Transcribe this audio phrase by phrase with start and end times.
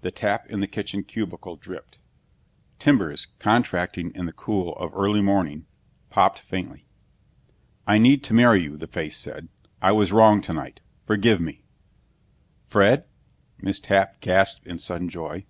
[0.00, 1.98] The tap in the kitchen cubicle dripped.
[2.78, 5.66] Timbers, contracting in the cool of early morning,
[6.08, 6.86] popped faintly.
[7.86, 9.48] "I need to marry you," the face said.
[9.82, 10.80] "I was wrong tonight.
[11.04, 11.62] Forgive me."
[12.66, 13.04] "Fred?"
[13.60, 15.44] Miss Tapp gasped in sudden joy.